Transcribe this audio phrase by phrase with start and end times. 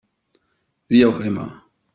[0.87, 1.63] Wie auch immer.